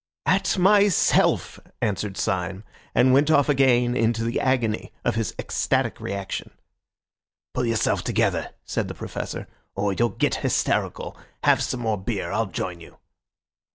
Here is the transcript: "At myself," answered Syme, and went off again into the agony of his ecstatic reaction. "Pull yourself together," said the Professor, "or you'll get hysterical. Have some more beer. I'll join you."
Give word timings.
"At 0.25 0.57
myself," 0.57 1.59
answered 1.79 2.17
Syme, 2.17 2.63
and 2.95 3.13
went 3.13 3.29
off 3.29 3.49
again 3.49 3.95
into 3.95 4.23
the 4.23 4.39
agony 4.39 4.91
of 5.05 5.13
his 5.13 5.35
ecstatic 5.37 5.99
reaction. 6.01 6.49
"Pull 7.53 7.65
yourself 7.67 8.01
together," 8.03 8.49
said 8.65 8.87
the 8.87 8.95
Professor, 8.95 9.47
"or 9.75 9.93
you'll 9.93 10.09
get 10.09 10.37
hysterical. 10.37 11.15
Have 11.43 11.61
some 11.61 11.81
more 11.81 11.99
beer. 11.99 12.31
I'll 12.31 12.47
join 12.47 12.79
you." 12.81 12.97